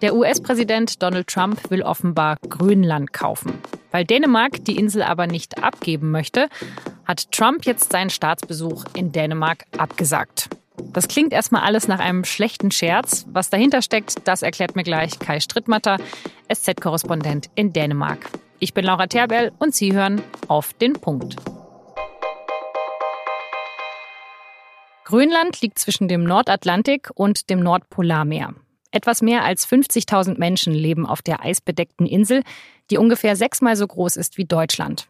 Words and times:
Der 0.00 0.14
US-Präsident 0.14 1.02
Donald 1.02 1.26
Trump 1.26 1.70
will 1.70 1.82
offenbar 1.82 2.36
Grönland 2.48 3.12
kaufen. 3.12 3.58
Weil 3.90 4.04
Dänemark 4.04 4.64
die 4.64 4.76
Insel 4.76 5.02
aber 5.02 5.26
nicht 5.26 5.62
abgeben 5.62 6.12
möchte, 6.12 6.48
hat 7.04 7.32
Trump 7.32 7.64
jetzt 7.66 7.90
seinen 7.90 8.10
Staatsbesuch 8.10 8.84
in 8.94 9.10
Dänemark 9.10 9.64
abgesagt. 9.76 10.50
Das 10.92 11.08
klingt 11.08 11.32
erstmal 11.32 11.62
alles 11.62 11.88
nach 11.88 11.98
einem 11.98 12.24
schlechten 12.24 12.70
Scherz. 12.70 13.26
Was 13.32 13.50
dahinter 13.50 13.82
steckt, 13.82 14.28
das 14.28 14.42
erklärt 14.42 14.76
mir 14.76 14.84
gleich 14.84 15.18
Kai 15.18 15.40
Strittmatter, 15.40 15.98
SZ-Korrespondent 16.52 17.50
in 17.56 17.72
Dänemark. 17.72 18.30
Ich 18.60 18.74
bin 18.74 18.84
Laura 18.84 19.08
Terbell 19.08 19.50
und 19.58 19.74
Sie 19.74 19.92
hören 19.92 20.22
auf 20.46 20.74
den 20.74 20.92
Punkt. 20.92 21.34
Grönland 25.04 25.60
liegt 25.60 25.80
zwischen 25.80 26.06
dem 26.06 26.22
Nordatlantik 26.22 27.10
und 27.14 27.50
dem 27.50 27.60
Nordpolarmeer. 27.60 28.54
Etwas 28.90 29.20
mehr 29.20 29.44
als 29.44 29.68
50.000 29.68 30.38
Menschen 30.38 30.72
leben 30.72 31.06
auf 31.06 31.20
der 31.22 31.44
eisbedeckten 31.44 32.06
Insel, 32.06 32.42
die 32.90 32.96
ungefähr 32.96 33.36
sechsmal 33.36 33.76
so 33.76 33.86
groß 33.86 34.16
ist 34.16 34.38
wie 34.38 34.44
Deutschland. 34.44 35.08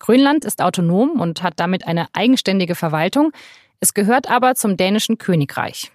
Grönland 0.00 0.44
ist 0.44 0.60
autonom 0.60 1.20
und 1.20 1.42
hat 1.42 1.54
damit 1.56 1.86
eine 1.86 2.08
eigenständige 2.12 2.74
Verwaltung. 2.74 3.30
Es 3.78 3.94
gehört 3.94 4.28
aber 4.28 4.56
zum 4.56 4.76
dänischen 4.76 5.18
Königreich. 5.18 5.92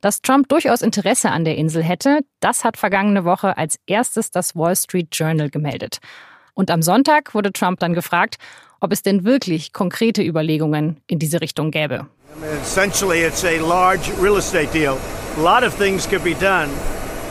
Dass 0.00 0.22
Trump 0.22 0.48
durchaus 0.48 0.80
Interesse 0.80 1.30
an 1.30 1.44
der 1.44 1.56
Insel 1.56 1.82
hätte, 1.82 2.20
das 2.38 2.62
hat 2.62 2.76
vergangene 2.76 3.24
Woche 3.24 3.56
als 3.56 3.80
erstes 3.86 4.30
das 4.30 4.54
Wall 4.54 4.76
Street 4.76 5.08
Journal 5.12 5.50
gemeldet. 5.50 5.98
Und 6.54 6.70
am 6.70 6.82
Sonntag 6.82 7.34
wurde 7.34 7.52
Trump 7.52 7.80
dann 7.80 7.94
gefragt, 7.94 8.36
ob 8.80 8.92
es 8.92 9.02
denn 9.02 9.24
wirklich 9.24 9.72
konkrete 9.72 10.22
Überlegungen 10.22 11.00
in 11.08 11.18
diese 11.18 11.40
Richtung 11.40 11.72
gäbe. 11.72 12.06
Essentially, 12.62 13.24
it's 13.24 13.44
a 13.44 13.58
large 13.60 14.12
real 14.22 14.38
estate 14.38 14.72
deal. 14.72 14.96
A 15.38 15.40
lot 15.40 15.62
of 15.62 15.72
things 15.72 16.04
could 16.04 16.24
be 16.24 16.34
done. 16.34 16.68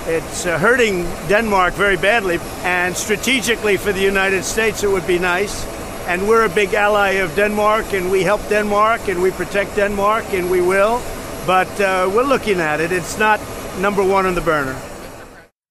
It's 0.08 0.45
uh, 0.45 0.58
hurting 0.58 1.04
Denmark 1.28 1.73
very 1.73 1.98
badly, 1.98 2.40
and 2.64 2.95
strategically 2.95 3.76
for 3.76 3.92
the 3.92 4.02
United 4.02 4.45
States, 4.45 4.82
it 4.82 4.90
would 4.90 5.06
be 5.06 5.20
nice. 5.20 5.66
And 6.08 6.26
we're 6.26 6.45
a 6.45 6.50
big 6.50 6.73
ally 6.73 7.20
of 7.22 7.36
Denmark, 7.36 7.92
and 7.94 8.09
we 8.09 8.23
help 8.23 8.40
Denmark, 8.48 9.09
and 9.09 9.22
we 9.22 9.32
protect 9.32 9.76
Denmark, 9.76 10.23
and 10.32 10.50
we 10.50 10.62
will. 10.62 11.02
But 11.45 11.67
uh, 11.82 12.09
we're 12.16 12.23
looking 12.23 12.62
at 12.62 12.80
it. 12.80 12.94
It's 12.94 13.20
not 13.20 13.42
number 13.82 14.02
one 14.02 14.26
on 14.26 14.36
the 14.36 14.42
burner. 14.42 14.76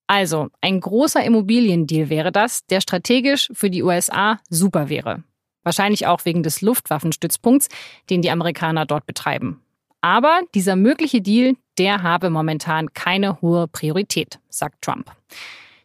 Also, 0.07 0.49
ein 0.61 0.81
großer 0.81 1.25
Immobiliendeal 1.25 2.11
wäre 2.11 2.33
das, 2.33 2.67
der 2.67 2.83
strategisch 2.83 3.49
für 3.55 3.71
die 3.71 3.83
USA 3.83 4.41
super 4.51 4.91
wäre. 4.91 5.25
Wahrscheinlich 5.63 6.07
auch 6.07 6.27
wegen 6.27 6.43
des 6.43 6.61
Luftwaffenstützpunkts, 6.61 7.69
den 8.11 8.21
die 8.21 8.31
Amerikaner 8.31 8.85
dort 8.85 9.07
betreiben. 9.07 9.63
Aber 10.03 10.43
dieser 10.55 10.77
mögliche 10.77 11.23
Deal, 11.23 11.57
der 11.79 12.03
habe 12.03 12.31
momentan 12.31 12.93
keine 12.93 13.41
hohe 13.41 13.69
Priorität, 13.69 14.39
sagt 14.49 14.83
Trump. 14.83 15.11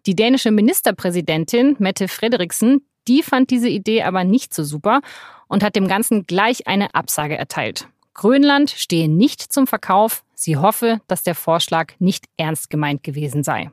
Die 0.05 0.15
dänische 0.15 0.51
Ministerpräsidentin 0.51 1.75
Mette 1.79 2.07
Frederiksen, 2.07 2.85
die 3.07 3.23
fand 3.23 3.49
diese 3.49 3.69
Idee 3.69 4.03
aber 4.03 4.23
nicht 4.23 4.53
so 4.53 4.63
super 4.63 5.01
und 5.47 5.63
hat 5.63 5.75
dem 5.75 5.87
Ganzen 5.87 6.25
gleich 6.25 6.67
eine 6.67 6.95
Absage 6.95 7.37
erteilt. 7.37 7.87
Grönland 8.13 8.71
stehe 8.71 9.09
nicht 9.09 9.41
zum 9.41 9.67
Verkauf. 9.67 10.23
Sie 10.33 10.57
hoffe, 10.57 11.01
dass 11.07 11.23
der 11.23 11.35
Vorschlag 11.35 11.93
nicht 11.99 12.25
ernst 12.37 12.69
gemeint 12.69 13.03
gewesen 13.03 13.43
sei. 13.43 13.71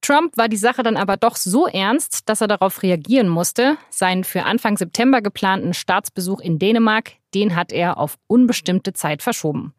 Trump 0.00 0.36
war 0.36 0.48
die 0.48 0.56
Sache 0.56 0.82
dann 0.82 0.96
aber 0.96 1.16
doch 1.16 1.36
so 1.36 1.66
ernst, 1.66 2.28
dass 2.28 2.40
er 2.40 2.46
darauf 2.46 2.82
reagieren 2.82 3.28
musste. 3.28 3.76
Seinen 3.90 4.24
für 4.24 4.44
Anfang 4.44 4.76
September 4.76 5.20
geplanten 5.20 5.74
Staatsbesuch 5.74 6.40
in 6.40 6.58
Dänemark, 6.58 7.12
den 7.34 7.56
hat 7.56 7.72
er 7.72 7.98
auf 7.98 8.16
unbestimmte 8.28 8.92
Zeit 8.92 9.22
verschoben. 9.22 9.74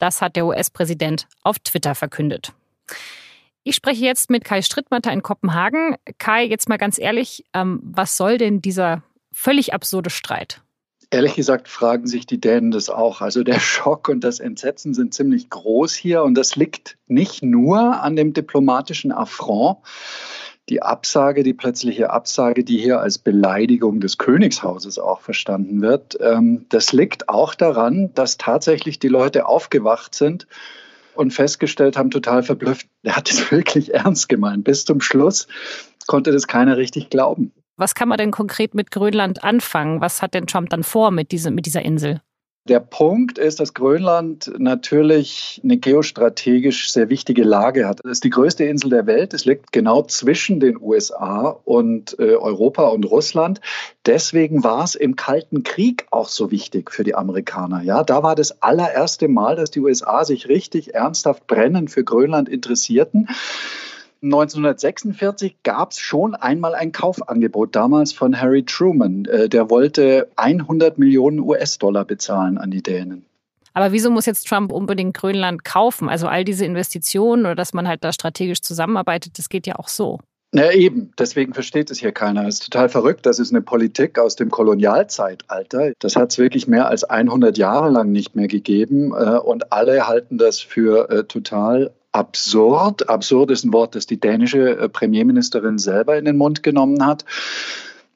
Das 0.00 0.20
hat 0.20 0.34
der 0.34 0.46
US-Präsident 0.46 1.28
auf 1.44 1.60
Twitter 1.60 1.94
verkündet. 1.94 2.52
Ich 3.62 3.76
spreche 3.76 4.04
jetzt 4.04 4.30
mit 4.30 4.44
Kai 4.44 4.62
Strittmatter 4.62 5.12
in 5.12 5.22
Kopenhagen. 5.22 5.96
Kai, 6.18 6.44
jetzt 6.44 6.68
mal 6.68 6.78
ganz 6.78 6.98
ehrlich, 6.98 7.44
ähm, 7.52 7.78
was 7.84 8.16
soll 8.16 8.38
denn 8.38 8.62
dieser 8.62 9.02
völlig 9.32 9.74
absurde 9.74 10.10
Streit? 10.10 10.62
Ehrlich 11.10 11.34
gesagt 11.34 11.68
fragen 11.68 12.06
sich 12.06 12.24
die 12.24 12.40
Dänen 12.40 12.70
das 12.70 12.88
auch. 12.88 13.20
Also 13.20 13.42
der 13.44 13.60
Schock 13.60 14.08
und 14.08 14.24
das 14.24 14.40
Entsetzen 14.40 14.94
sind 14.94 15.12
ziemlich 15.12 15.50
groß 15.50 15.94
hier 15.94 16.22
und 16.22 16.34
das 16.34 16.56
liegt 16.56 16.96
nicht 17.06 17.42
nur 17.42 18.00
an 18.02 18.16
dem 18.16 18.32
diplomatischen 18.32 19.12
Affront. 19.12 19.78
Die 20.68 20.82
Absage, 20.82 21.42
die 21.42 21.54
plötzliche 21.54 22.10
Absage, 22.10 22.62
die 22.62 22.78
hier 22.78 23.00
als 23.00 23.18
Beleidigung 23.18 24.00
des 24.00 24.18
Königshauses 24.18 24.98
auch 24.98 25.20
verstanden 25.20 25.82
wird, 25.82 26.16
ähm, 26.20 26.66
das 26.68 26.92
liegt 26.92 27.28
auch 27.28 27.54
daran, 27.54 28.12
dass 28.14 28.36
tatsächlich 28.36 28.98
die 28.98 29.08
Leute 29.08 29.46
aufgewacht 29.46 30.14
sind 30.14 30.46
und 31.14 31.32
festgestellt 31.32 31.96
haben, 31.96 32.10
total 32.10 32.42
verblüfft, 32.42 32.86
er 33.02 33.16
hat 33.16 33.30
es 33.30 33.50
wirklich 33.50 33.94
ernst 33.94 34.28
gemeint. 34.28 34.64
Bis 34.64 34.84
zum 34.84 35.00
Schluss 35.00 35.48
konnte 36.06 36.30
das 36.30 36.46
keiner 36.46 36.76
richtig 36.76 37.10
glauben. 37.10 37.52
Was 37.76 37.94
kann 37.94 38.08
man 38.08 38.18
denn 38.18 38.30
konkret 38.30 38.74
mit 38.74 38.90
Grönland 38.90 39.42
anfangen? 39.42 40.00
Was 40.00 40.22
hat 40.22 40.34
denn 40.34 40.46
Trump 40.46 40.68
dann 40.68 40.84
vor 40.84 41.10
mit, 41.10 41.32
diese, 41.32 41.50
mit 41.50 41.66
dieser 41.66 41.82
Insel? 41.82 42.20
Der 42.68 42.80
Punkt 42.80 43.38
ist, 43.38 43.58
dass 43.58 43.72
Grönland 43.72 44.52
natürlich 44.58 45.60
eine 45.64 45.78
geostrategisch 45.78 46.92
sehr 46.92 47.08
wichtige 47.08 47.42
Lage 47.42 47.88
hat. 47.88 48.00
Es 48.04 48.10
ist 48.10 48.24
die 48.24 48.30
größte 48.30 48.64
Insel 48.64 48.90
der 48.90 49.06
Welt. 49.06 49.32
Es 49.32 49.46
liegt 49.46 49.72
genau 49.72 50.02
zwischen 50.02 50.60
den 50.60 50.78
USA 50.78 51.58
und 51.64 52.18
äh, 52.18 52.34
Europa 52.34 52.88
und 52.88 53.04
Russland. 53.04 53.62
Deswegen 54.04 54.62
war 54.62 54.84
es 54.84 54.94
im 54.94 55.16
Kalten 55.16 55.62
Krieg 55.62 56.06
auch 56.10 56.28
so 56.28 56.50
wichtig 56.50 56.90
für 56.90 57.02
die 57.02 57.14
Amerikaner. 57.14 57.82
Ja, 57.82 58.04
da 58.04 58.22
war 58.22 58.34
das 58.34 58.62
allererste 58.62 59.28
Mal, 59.28 59.56
dass 59.56 59.70
die 59.70 59.80
USA 59.80 60.26
sich 60.26 60.48
richtig 60.48 60.94
ernsthaft 60.94 61.46
brennend 61.46 61.90
für 61.90 62.04
Grönland 62.04 62.50
interessierten. 62.50 63.28
1946 64.22 65.62
gab 65.62 65.92
es 65.92 65.98
schon 65.98 66.34
einmal 66.34 66.74
ein 66.74 66.92
Kaufangebot, 66.92 67.74
damals 67.74 68.12
von 68.12 68.40
Harry 68.40 68.64
Truman. 68.64 69.24
Äh, 69.24 69.48
der 69.48 69.70
wollte 69.70 70.28
100 70.36 70.98
Millionen 70.98 71.40
US-Dollar 71.40 72.04
bezahlen 72.04 72.58
an 72.58 72.70
die 72.70 72.82
Dänen. 72.82 73.24
Aber 73.72 73.92
wieso 73.92 74.10
muss 74.10 74.26
jetzt 74.26 74.48
Trump 74.48 74.72
unbedingt 74.72 75.16
Grönland 75.16 75.64
kaufen? 75.64 76.08
Also 76.08 76.26
all 76.26 76.44
diese 76.44 76.64
Investitionen 76.64 77.46
oder 77.46 77.54
dass 77.54 77.72
man 77.72 77.88
halt 77.88 78.04
da 78.04 78.12
strategisch 78.12 78.62
zusammenarbeitet, 78.62 79.38
das 79.38 79.48
geht 79.48 79.66
ja 79.66 79.76
auch 79.76 79.88
so. 79.88 80.18
Na 80.52 80.72
eben, 80.72 81.12
deswegen 81.16 81.54
versteht 81.54 81.92
es 81.92 82.00
hier 82.00 82.10
keiner. 82.10 82.48
Es 82.48 82.56
ist 82.56 82.64
total 82.64 82.88
verrückt. 82.88 83.24
Das 83.24 83.38
ist 83.38 83.52
eine 83.52 83.62
Politik 83.62 84.18
aus 84.18 84.34
dem 84.34 84.50
Kolonialzeitalter. 84.50 85.92
Das 86.00 86.16
hat 86.16 86.32
es 86.32 86.38
wirklich 86.38 86.66
mehr 86.66 86.88
als 86.88 87.04
100 87.04 87.56
Jahre 87.56 87.88
lang 87.88 88.10
nicht 88.10 88.34
mehr 88.34 88.48
gegeben. 88.48 89.12
Äh, 89.12 89.38
und 89.38 89.72
alle 89.72 90.08
halten 90.08 90.38
das 90.38 90.58
für 90.58 91.08
äh, 91.08 91.24
total 91.24 91.92
absurd. 92.12 93.08
Absurd 93.08 93.50
ist 93.50 93.64
ein 93.64 93.72
Wort, 93.72 93.94
das 93.94 94.06
die 94.06 94.20
dänische 94.20 94.78
äh, 94.78 94.88
Premierministerin 94.88 95.78
selber 95.78 96.18
in 96.18 96.24
den 96.24 96.36
Mund 96.36 96.62
genommen 96.62 97.04
hat. 97.04 97.24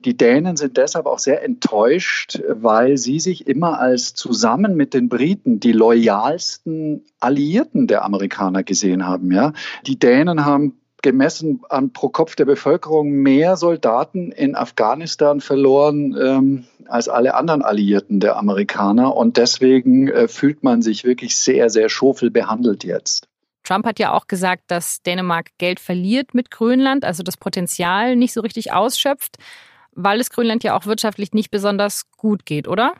Die 0.04 0.16
Dänen 0.16 0.56
sind 0.56 0.76
deshalb 0.76 1.06
auch 1.06 1.18
sehr 1.18 1.42
enttäuscht, 1.42 2.38
weil 2.48 2.98
sie 2.98 3.20
sich 3.20 3.46
immer 3.46 3.80
als 3.80 4.12
zusammen 4.12 4.76
mit 4.76 4.92
den 4.92 5.08
Briten 5.08 5.60
die 5.60 5.72
loyalsten 5.72 7.04
Alliierten 7.20 7.86
der 7.86 8.04
Amerikaner 8.04 8.64
gesehen 8.64 9.06
haben. 9.06 9.32
Ja? 9.32 9.54
Die 9.86 9.98
Dänen 9.98 10.44
haben 10.44 10.78
gemessen 11.00 11.60
an 11.70 11.92
pro 11.92 12.10
Kopf 12.10 12.34
der 12.34 12.44
Bevölkerung 12.44 13.10
mehr 13.12 13.56
Soldaten 13.56 14.30
in 14.30 14.56
Afghanistan 14.56 15.40
verloren 15.40 16.16
ähm, 16.20 16.64
als 16.86 17.08
alle 17.08 17.34
anderen 17.34 17.62
Alliierten 17.62 18.20
der 18.20 18.36
Amerikaner. 18.36 19.16
Und 19.16 19.38
deswegen 19.38 20.08
äh, 20.08 20.28
fühlt 20.28 20.62
man 20.62 20.82
sich 20.82 21.04
wirklich 21.04 21.36
sehr, 21.36 21.70
sehr 21.70 21.88
schofel 21.88 22.30
behandelt 22.30 22.84
jetzt. 22.84 23.28
Trump 23.64 23.86
hat 23.86 23.98
ja 23.98 24.12
auch 24.12 24.26
gesagt, 24.26 24.64
dass 24.68 25.02
Dänemark 25.02 25.50
Geld 25.58 25.80
verliert 25.80 26.34
mit 26.34 26.50
Grönland, 26.50 27.04
also 27.04 27.22
das 27.22 27.36
Potenzial 27.36 28.14
nicht 28.16 28.32
so 28.32 28.40
richtig 28.40 28.72
ausschöpft, 28.72 29.36
weil 29.92 30.20
es 30.20 30.30
Grönland 30.30 30.62
ja 30.64 30.76
auch 30.76 30.86
wirtschaftlich 30.86 31.32
nicht 31.32 31.50
besonders 31.50 32.04
gut 32.16 32.46
geht, 32.46 32.68
oder? 32.68 32.94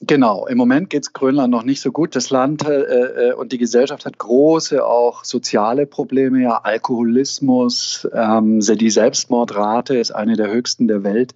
Genau, 0.00 0.46
im 0.46 0.56
Moment 0.56 0.90
geht 0.90 1.02
es 1.02 1.12
Grönland 1.12 1.50
noch 1.50 1.64
nicht 1.64 1.80
so 1.80 1.90
gut. 1.90 2.14
Das 2.14 2.30
Land 2.30 2.64
äh, 2.64 3.30
äh, 3.30 3.32
und 3.32 3.50
die 3.50 3.58
Gesellschaft 3.58 4.06
hat 4.06 4.16
große 4.16 4.84
auch 4.84 5.24
soziale 5.24 5.86
Probleme, 5.86 6.40
ja, 6.40 6.60
Alkoholismus, 6.62 8.08
ähm, 8.14 8.60
die 8.60 8.90
Selbstmordrate 8.90 9.96
ist 9.98 10.12
eine 10.12 10.36
der 10.36 10.52
höchsten 10.52 10.86
der 10.86 11.02
Welt. 11.02 11.34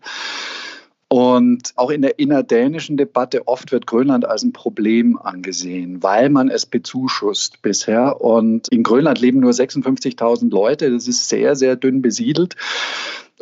Und 1.13 1.75
auch 1.77 1.91
in 1.91 2.01
der 2.01 2.19
innerdänischen 2.19 2.97
Debatte 2.97 3.47
oft 3.47 3.71
wird 3.71 3.87
Grönland 3.87 4.25
als 4.25 4.45
ein 4.45 4.55
Problem 4.55 5.19
angesehen, 5.19 6.03
weil 6.03 6.31
man 6.31 6.49
es 6.49 6.65
bezuschusst 6.65 7.61
bisher. 7.61 8.23
Und 8.23 8.69
in 8.69 8.83
Grönland 8.83 9.21
leben 9.21 9.41
nur 9.41 9.51
56.000 9.51 10.51
Leute. 10.51 10.91
Das 10.91 11.07
ist 11.09 11.29
sehr, 11.29 11.55
sehr 11.55 11.77
dünn 11.77 12.01
besiedelt. 12.01 12.57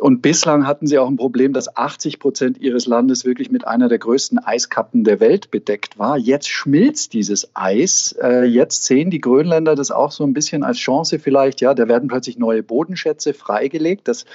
Und 0.01 0.23
bislang 0.23 0.65
hatten 0.65 0.87
sie 0.87 0.97
auch 0.97 1.07
ein 1.07 1.15
Problem, 1.15 1.53
dass 1.53 1.77
80 1.77 2.17
Prozent 2.17 2.57
ihres 2.59 2.87
Landes 2.87 3.23
wirklich 3.23 3.51
mit 3.51 3.67
einer 3.67 3.87
der 3.87 3.99
größten 3.99 4.39
Eiskappen 4.39 5.03
der 5.03 5.19
Welt 5.19 5.51
bedeckt 5.51 5.99
war. 5.99 6.17
Jetzt 6.17 6.49
schmilzt 6.49 7.13
dieses 7.13 7.51
Eis. 7.53 8.15
Äh, 8.19 8.45
jetzt 8.45 8.85
sehen 8.85 9.11
die 9.11 9.21
Grönländer 9.21 9.75
das 9.75 9.91
auch 9.91 10.11
so 10.11 10.23
ein 10.23 10.33
bisschen 10.33 10.63
als 10.63 10.77
Chance 10.79 11.19
vielleicht. 11.19 11.61
Ja, 11.61 11.75
da 11.75 11.87
werden 11.87 12.09
plötzlich 12.09 12.39
neue 12.39 12.63
Bodenschätze 12.63 13.35
freigelegt. 13.35 14.07
Das, 14.07 14.25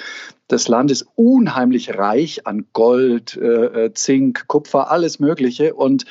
das 0.46 0.68
Land 0.68 0.92
ist 0.92 1.08
unheimlich 1.16 1.98
reich 1.98 2.46
an 2.46 2.66
Gold, 2.72 3.36
äh, 3.36 3.86
äh, 3.86 3.92
Zink, 3.92 4.46
Kupfer, 4.46 4.92
alles 4.92 5.18
Mögliche. 5.18 5.74
Und 5.74 6.04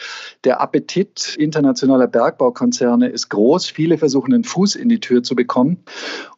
der 0.43 0.59
Appetit 0.59 1.37
internationaler 1.39 2.07
Bergbaukonzerne 2.07 3.07
ist 3.07 3.29
groß. 3.29 3.67
Viele 3.67 3.97
versuchen, 3.97 4.33
einen 4.33 4.43
Fuß 4.43 4.75
in 4.75 4.89
die 4.89 4.99
Tür 4.99 5.23
zu 5.23 5.33
bekommen. 5.33 5.77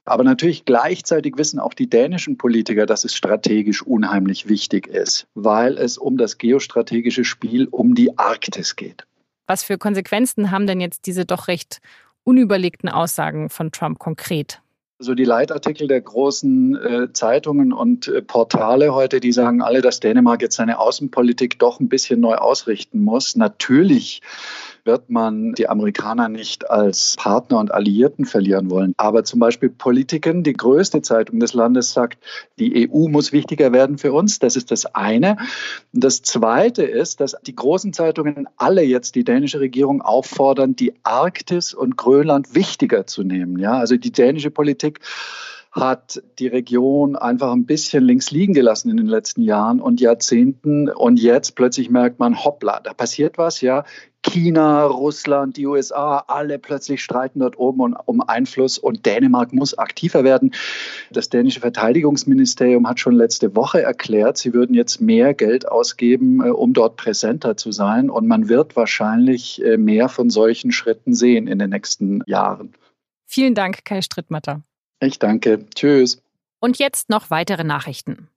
Aber 0.05 0.23
natürlich 0.23 0.63
gleichzeitig 0.63 1.33
wissen 1.37 1.59
auch 1.59 1.73
die 1.73 1.89
dänischen 1.89 2.37
Politiker, 2.37 2.85
dass 2.85 3.03
es 3.07 3.15
strategisch 3.15 3.81
unheimlich 3.81 4.48
wichtig 4.48 4.88
ist, 4.88 5.27
weil 5.33 5.77
es 5.77 5.98
um 5.98 6.18
das 6.18 6.38
geostrategische 6.38 7.24
Spiel 7.24 7.68
um 7.69 7.95
die 7.95 8.18
Arktis 8.18 8.75
geht. 8.75 9.07
Was 9.48 9.63
für 9.63 9.77
Konsequenzen 9.77 10.51
haben 10.51 10.68
denn 10.68 10.81
jetzt 10.81 11.06
diese 11.06 11.25
doch 11.25 11.48
recht 11.48 11.80
unüberlegten 12.24 12.89
Aussagen 12.89 13.50
von 13.50 13.71
Trump 13.71 13.98
konkret? 14.00 14.62
So 15.00 15.13
die 15.13 15.25
Leitartikel 15.25 15.88
der 15.88 16.01
großen 16.01 16.75
äh, 16.75 17.13
Zeitungen 17.13 17.71
und 17.71 18.07
äh, 18.07 18.21
Portale 18.21 18.94
heute, 18.94 19.19
die 19.19 19.31
sagen 19.31 19.62
alle, 19.62 19.81
dass 19.81 20.00
Dänemark 20.00 20.42
jetzt 20.42 20.56
seine 20.56 20.80
Außenpolitik 20.80 21.59
doch 21.59 21.80
ein 21.80 21.88
bisschen 21.88 22.19
neu 22.19 22.36
ausrichten 22.36 23.00
muss. 23.00 23.36
Natürlich 23.36 24.21
wird 24.87 25.11
man 25.11 25.53
die 25.53 25.69
Amerikaner 25.69 26.29
nicht 26.29 26.71
als 26.71 27.15
Partner 27.17 27.59
und 27.59 27.71
Alliierten 27.71 28.25
verlieren 28.25 28.71
wollen. 28.71 28.93
Aber 28.97 29.23
zum 29.23 29.39
Beispiel 29.39 29.69
Politiken, 29.69 30.41
die 30.41 30.53
größte 30.53 31.03
Zeitung 31.03 31.39
des 31.39 31.53
Landes 31.53 31.93
sagt, 31.93 32.17
die 32.57 32.89
EU 32.89 33.07
muss 33.07 33.31
wichtiger 33.31 33.71
werden 33.71 33.99
für 33.99 34.13
uns. 34.13 34.39
Das 34.39 34.55
ist 34.55 34.71
das 34.71 34.87
eine. 34.95 35.37
Das 35.93 36.23
zweite 36.23 36.83
ist, 36.83 37.21
dass 37.21 37.35
die 37.45 37.55
großen 37.55 37.93
Zeitungen 37.93 38.47
alle 38.57 38.81
jetzt 38.81 39.13
die 39.13 39.23
dänische 39.23 39.59
Regierung 39.59 40.01
auffordern, 40.01 40.75
die 40.75 40.93
Arktis 41.03 41.75
und 41.75 41.97
Grönland 41.97 42.55
wichtiger 42.55 43.05
zu 43.05 43.23
nehmen. 43.23 43.59
Ja, 43.59 43.73
also 43.73 43.97
die 43.97 44.11
dänische 44.11 44.49
Politik 44.49 45.01
hat 45.77 46.21
die 46.39 46.47
Region 46.47 47.15
einfach 47.15 47.51
ein 47.51 47.65
bisschen 47.65 48.03
links 48.03 48.31
liegen 48.31 48.53
gelassen 48.53 48.89
in 48.89 48.97
den 48.97 49.07
letzten 49.07 49.41
Jahren 49.41 49.79
und 49.79 50.01
Jahrzehnten. 50.01 50.89
Und 50.89 51.19
jetzt 51.19 51.56
plötzlich 51.56 51.89
merkt 51.89 52.19
man, 52.19 52.44
hoppla, 52.44 52.79
da 52.79 52.94
passiert 52.94 53.38
was, 53.38 53.62
ja. 53.62 53.83
China, 54.24 54.85
Russland, 54.85 55.56
die 55.56 55.68
USA, 55.68 56.18
alle 56.27 56.59
plötzlich 56.59 57.01
streiten 57.01 57.39
dort 57.39 57.57
oben 57.57 57.94
um 57.94 58.21
Einfluss 58.21 58.77
und 58.77 59.06
Dänemark 59.06 59.53
muss 59.53 59.77
aktiver 59.77 60.24
werden. 60.24 60.53
Das 61.12 61.29
dänische 61.29 61.62
Verteidigungsministerium 61.62 62.89
hat 62.89 63.00
schon 63.00 63.15
letzte 63.15 63.56
Woche 63.56 63.81
erklärt, 63.81 64.38
sie 64.38 64.53
würden 64.53 64.73
jetzt 64.73 65.00
mehr 65.00 65.33
Geld 65.33 65.68
ausgeben, 65.68 66.44
äh, 66.44 66.50
um 66.50 66.73
dort 66.73 66.97
präsenter 66.97 67.56
zu 67.56 67.71
sein. 67.71 68.09
Und 68.09 68.27
man 68.27 68.50
wird 68.50 68.75
wahrscheinlich 68.75 69.63
äh, 69.63 69.77
mehr 69.77 70.09
von 70.09 70.30
solchen 70.30 70.71
Schritten 70.71 71.13
sehen 71.13 71.47
in 71.47 71.59
den 71.59 71.69
nächsten 71.69 72.21
Jahren. 72.25 72.73
Vielen 73.25 73.56
Dank, 73.56 73.85
Kai 73.85 74.01
Strittmatter. 74.01 74.62
Ich 74.99 75.19
danke. 75.19 75.65
Tschüss. 75.75 76.21
Und 76.59 76.79
jetzt 76.79 77.09
noch 77.09 77.29
weitere 77.29 77.63
Nachrichten. 77.63 78.29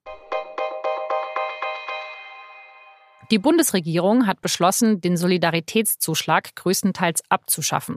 Die 3.31 3.39
Bundesregierung 3.39 4.27
hat 4.27 4.41
beschlossen, 4.41 4.99
den 4.99 5.15
Solidaritätszuschlag 5.15 6.53
größtenteils 6.55 7.23
abzuschaffen. 7.29 7.95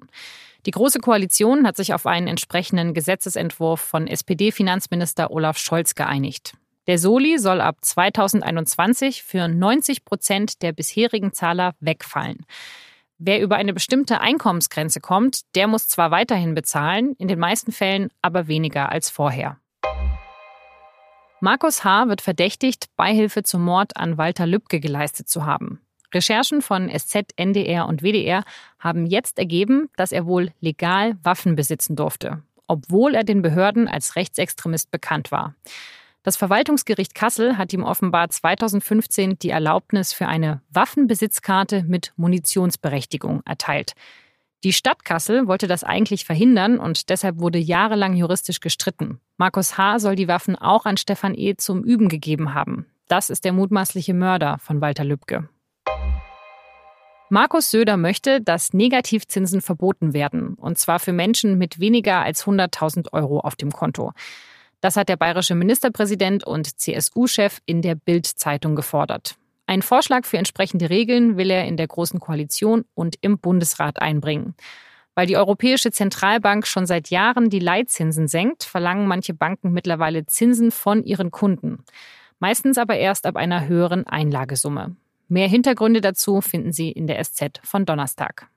Die 0.64 0.70
Große 0.70 1.00
Koalition 1.00 1.66
hat 1.66 1.76
sich 1.76 1.92
auf 1.92 2.06
einen 2.06 2.28
entsprechenden 2.28 2.94
Gesetzesentwurf 2.94 3.80
von 3.80 4.06
SPD-Finanzminister 4.06 5.32
Olaf 5.32 5.58
Scholz 5.58 5.96
geeinigt. 5.96 6.54
Der 6.86 6.98
Soli 6.98 7.38
soll 7.38 7.60
ab 7.60 7.78
2021 7.80 9.24
für 9.24 9.48
90 9.48 10.04
Prozent 10.04 10.62
der 10.62 10.72
bisherigen 10.72 11.32
Zahler 11.32 11.74
wegfallen. 11.80 12.46
Wer 13.26 13.40
über 13.40 13.56
eine 13.56 13.72
bestimmte 13.72 14.20
Einkommensgrenze 14.20 15.00
kommt, 15.00 15.54
der 15.54 15.66
muss 15.66 15.88
zwar 15.88 16.10
weiterhin 16.10 16.54
bezahlen, 16.54 17.14
in 17.16 17.26
den 17.26 17.38
meisten 17.38 17.72
Fällen 17.72 18.10
aber 18.20 18.48
weniger 18.48 18.92
als 18.92 19.08
vorher. 19.08 19.56
Markus 21.40 21.84
H. 21.84 22.08
wird 22.08 22.20
verdächtigt, 22.20 22.88
Beihilfe 22.96 23.42
zum 23.42 23.64
Mord 23.64 23.96
an 23.96 24.18
Walter 24.18 24.46
Lübcke 24.46 24.78
geleistet 24.78 25.30
zu 25.30 25.46
haben. 25.46 25.80
Recherchen 26.12 26.60
von 26.60 26.90
SZ, 26.90 27.30
NDR 27.36 27.88
und 27.88 28.02
WDR 28.02 28.44
haben 28.78 29.06
jetzt 29.06 29.38
ergeben, 29.38 29.88
dass 29.96 30.12
er 30.12 30.26
wohl 30.26 30.52
legal 30.60 31.16
Waffen 31.22 31.56
besitzen 31.56 31.96
durfte, 31.96 32.42
obwohl 32.66 33.14
er 33.14 33.24
den 33.24 33.40
Behörden 33.40 33.88
als 33.88 34.16
Rechtsextremist 34.16 34.90
bekannt 34.90 35.32
war. 35.32 35.54
Das 36.24 36.38
Verwaltungsgericht 36.38 37.14
Kassel 37.14 37.58
hat 37.58 37.74
ihm 37.74 37.84
offenbar 37.84 38.30
2015 38.30 39.38
die 39.38 39.50
Erlaubnis 39.50 40.14
für 40.14 40.26
eine 40.26 40.62
Waffenbesitzkarte 40.70 41.84
mit 41.86 42.14
Munitionsberechtigung 42.16 43.42
erteilt. 43.44 43.92
Die 44.64 44.72
Stadt 44.72 45.04
Kassel 45.04 45.46
wollte 45.48 45.66
das 45.66 45.84
eigentlich 45.84 46.24
verhindern 46.24 46.78
und 46.78 47.10
deshalb 47.10 47.40
wurde 47.40 47.58
jahrelang 47.58 48.14
juristisch 48.14 48.60
gestritten. 48.60 49.20
Markus 49.36 49.76
H. 49.76 49.98
soll 49.98 50.16
die 50.16 50.26
Waffen 50.26 50.56
auch 50.56 50.86
an 50.86 50.96
Stefan 50.96 51.34
E. 51.36 51.56
zum 51.56 51.84
Üben 51.84 52.08
gegeben 52.08 52.54
haben. 52.54 52.86
Das 53.06 53.28
ist 53.28 53.44
der 53.44 53.52
mutmaßliche 53.52 54.14
Mörder 54.14 54.56
von 54.60 54.80
Walter 54.80 55.04
Lübcke. 55.04 55.50
Markus 57.28 57.70
Söder 57.70 57.98
möchte, 57.98 58.40
dass 58.40 58.72
Negativzinsen 58.72 59.60
verboten 59.60 60.14
werden, 60.14 60.54
und 60.54 60.78
zwar 60.78 61.00
für 61.00 61.12
Menschen 61.12 61.58
mit 61.58 61.80
weniger 61.80 62.20
als 62.20 62.46
100.000 62.46 63.12
Euro 63.12 63.40
auf 63.40 63.56
dem 63.56 63.72
Konto. 63.72 64.12
Das 64.84 64.98
hat 64.98 65.08
der 65.08 65.16
bayerische 65.16 65.54
Ministerpräsident 65.54 66.46
und 66.46 66.78
CSU-Chef 66.78 67.60
in 67.64 67.80
der 67.80 67.94
Bild-Zeitung 67.94 68.76
gefordert. 68.76 69.36
Einen 69.66 69.80
Vorschlag 69.80 70.26
für 70.26 70.36
entsprechende 70.36 70.90
Regeln 70.90 71.38
will 71.38 71.50
er 71.50 71.64
in 71.64 71.78
der 71.78 71.86
Großen 71.86 72.20
Koalition 72.20 72.84
und 72.92 73.16
im 73.22 73.38
Bundesrat 73.38 74.02
einbringen. 74.02 74.54
Weil 75.14 75.26
die 75.26 75.38
Europäische 75.38 75.90
Zentralbank 75.90 76.66
schon 76.66 76.84
seit 76.84 77.08
Jahren 77.08 77.48
die 77.48 77.60
Leitzinsen 77.60 78.28
senkt, 78.28 78.64
verlangen 78.64 79.06
manche 79.06 79.32
Banken 79.32 79.72
mittlerweile 79.72 80.26
Zinsen 80.26 80.70
von 80.70 81.02
ihren 81.02 81.30
Kunden. 81.30 81.82
Meistens 82.38 82.76
aber 82.76 82.98
erst 82.98 83.24
ab 83.24 83.36
einer 83.36 83.66
höheren 83.66 84.06
Einlagesumme. 84.06 84.96
Mehr 85.28 85.48
Hintergründe 85.48 86.02
dazu 86.02 86.42
finden 86.42 86.74
Sie 86.74 86.92
in 86.92 87.06
der 87.06 87.24
SZ 87.24 87.58
von 87.62 87.86
Donnerstag. 87.86 88.48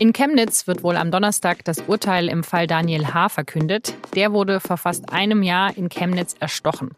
In 0.00 0.12
Chemnitz 0.12 0.68
wird 0.68 0.84
wohl 0.84 0.96
am 0.96 1.10
Donnerstag 1.10 1.64
das 1.64 1.80
Urteil 1.80 2.28
im 2.28 2.44
Fall 2.44 2.68
Daniel 2.68 3.14
H. 3.14 3.30
verkündet. 3.30 3.94
Der 4.14 4.32
wurde 4.32 4.60
vor 4.60 4.76
fast 4.76 5.12
einem 5.12 5.42
Jahr 5.42 5.76
in 5.76 5.88
Chemnitz 5.88 6.36
erstochen. 6.38 6.92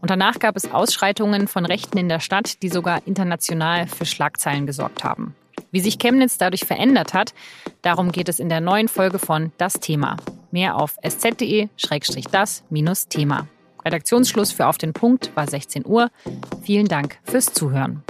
Und 0.00 0.10
danach 0.10 0.38
gab 0.38 0.56
es 0.56 0.72
Ausschreitungen 0.72 1.48
von 1.48 1.66
Rechten 1.66 1.98
in 1.98 2.08
der 2.08 2.20
Stadt, 2.20 2.62
die 2.62 2.70
sogar 2.70 3.06
international 3.06 3.86
für 3.86 4.06
Schlagzeilen 4.06 4.66
gesorgt 4.66 5.04
haben. 5.04 5.34
Wie 5.70 5.80
sich 5.80 5.98
Chemnitz 5.98 6.38
dadurch 6.38 6.64
verändert 6.64 7.12
hat, 7.12 7.34
darum 7.82 8.10
geht 8.10 8.30
es 8.30 8.38
in 8.38 8.48
der 8.48 8.62
neuen 8.62 8.88
Folge 8.88 9.18
von 9.18 9.52
Das 9.58 9.74
Thema. 9.74 10.16
Mehr 10.50 10.76
auf 10.76 10.96
sz.de-das-thema. 11.02 13.48
Redaktionsschluss 13.84 14.52
für 14.52 14.66
Auf 14.66 14.78
den 14.78 14.94
Punkt 14.94 15.36
war 15.36 15.46
16 15.46 15.84
Uhr. 15.84 16.10
Vielen 16.62 16.88
Dank 16.88 17.18
fürs 17.24 17.52
Zuhören. 17.52 18.02